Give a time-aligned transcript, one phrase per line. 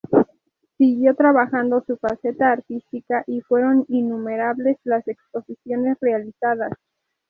[0.79, 6.71] Siguió trabajando su faceta artística y fueron innumerables las exposiciones realizadas.